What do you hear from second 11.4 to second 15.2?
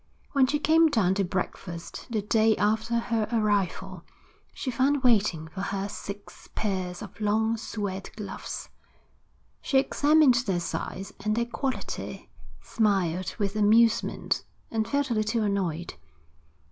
quality, smiled with amusement, and felt a